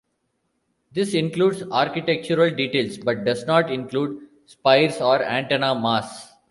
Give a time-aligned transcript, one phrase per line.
[0.91, 6.33] This includes architectural details but does not include spires or antenna masts.